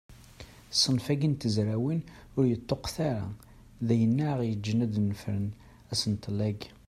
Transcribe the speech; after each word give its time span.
Ṣṣenf-agi 0.79 1.27
n 1.29 1.33
tezrawin 1.35 2.01
ur 2.37 2.43
yeṭṭuqet 2.47 2.95
ara, 3.09 3.27
d 3.87 3.89
ayen 3.93 4.17
aɣ-yeǧǧen 4.29 4.83
ad 4.85 4.91
d-nefren 4.93 5.45
asentel-agi. 5.91 6.69